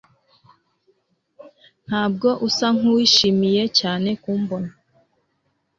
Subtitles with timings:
[1.87, 4.71] Ntabwo usa nkuwishimiye cyane kumbona